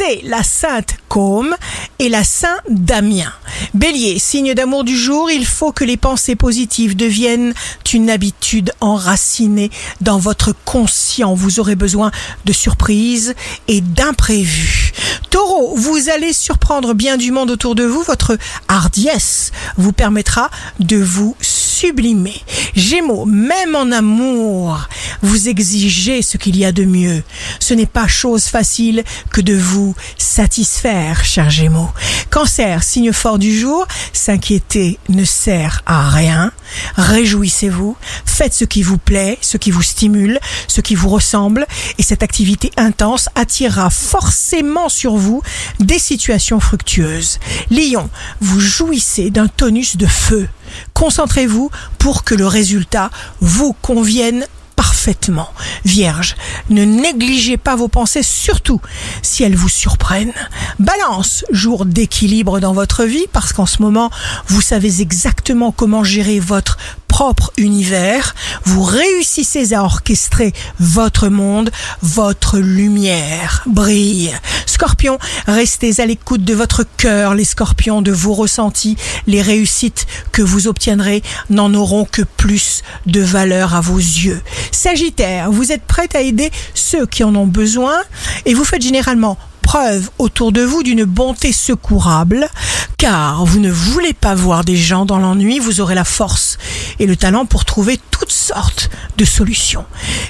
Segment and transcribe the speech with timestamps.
[0.00, 1.54] c'est la sainte Côme
[1.98, 3.30] et la saint Damien.
[3.74, 7.52] Bélier, signe d'amour du jour, il faut que les pensées positives deviennent
[7.92, 9.70] une habitude enracinée
[10.00, 11.34] dans votre conscient.
[11.34, 12.12] Vous aurez besoin
[12.44, 13.34] de surprises
[13.68, 14.92] et d'imprévus.
[15.30, 18.02] Taureau, vous allez surprendre bien du monde autour de vous.
[18.02, 18.38] Votre
[18.68, 22.40] hardiesse vous permettra de vous sublimer.
[22.74, 24.88] Gémeaux, même en amour,
[25.22, 27.22] vous exigez ce qu'il y a de mieux.
[27.58, 31.90] Ce n'est pas chose facile que de vous satisfaire, cher Gémeaux.
[32.30, 36.52] Cancer, signe fort du jour, s'inquiéter ne sert à rien.
[36.96, 40.38] Réjouissez-vous, faites ce qui vous plaît, ce qui vous stimule,
[40.68, 41.66] ce qui vous ressemble,
[41.98, 45.42] et cette activité intense attirera forcément sur vous
[45.80, 47.38] des situations fructueuses.
[47.70, 48.08] Lion,
[48.40, 50.48] vous jouissez d'un tonus de feu.
[50.94, 54.46] Concentrez-vous pour que le résultat vous convienne
[54.80, 55.50] parfaitement.
[55.84, 56.36] Vierge,
[56.70, 58.80] ne négligez pas vos pensées, surtout
[59.20, 60.32] si elles vous surprennent.
[60.78, 64.10] Balance, jour d'équilibre dans votre vie, parce qu'en ce moment,
[64.48, 71.70] vous savez exactement comment gérer votre propre univers, vous réussissez à orchestrer votre monde,
[72.00, 74.32] votre lumière brille.
[74.80, 80.40] Scorpion, restez à l'écoute de votre cœur, les scorpions, de vos ressentis, les réussites que
[80.40, 84.40] vous obtiendrez n'en auront que plus de valeur à vos yeux.
[84.72, 88.00] Sagittaire, vous êtes prête à aider ceux qui en ont besoin
[88.46, 92.48] et vous faites généralement preuve autour de vous d'une bonté secourable,
[92.96, 96.56] car vous ne voulez pas voir des gens dans l'ennui, vous aurez la force
[97.00, 99.84] et le talent pour trouver toutes sortes de solutions.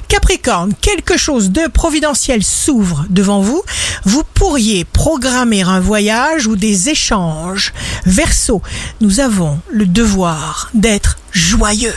[0.08, 3.62] Capricorne, quelque chose de providentiel s'ouvre devant vous,
[4.04, 7.74] vous pourriez programmer un voyage ou des échanges.
[8.06, 8.62] Verseau,
[9.00, 11.94] nous avons le devoir d'être joyeux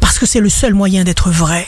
[0.00, 1.66] parce que c'est le seul moyen d'être vrai.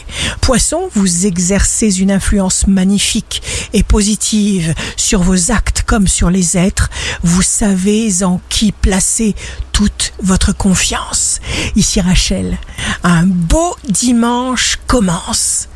[0.48, 3.42] Poisson, vous exercez une influence magnifique
[3.74, 6.88] et positive sur vos actes comme sur les êtres.
[7.22, 9.34] Vous savez en qui placer
[9.72, 11.40] toute votre confiance.
[11.76, 12.56] Ici Rachel,
[13.04, 15.68] un beau dimanche commence.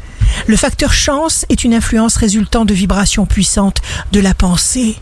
[0.46, 3.82] Le facteur chance est une influence résultant de vibrations puissantes
[4.12, 4.96] de la pensée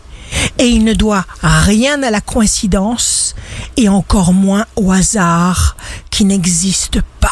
[0.57, 3.35] et il ne doit rien à la coïncidence
[3.77, 5.77] et encore moins au hasard
[6.09, 7.31] qui n'existe pas.